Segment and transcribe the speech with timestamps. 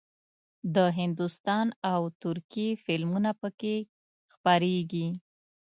[0.75, 3.75] د هندوستان او ترکیې فلمونه پکې
[4.33, 5.07] خپرېږي.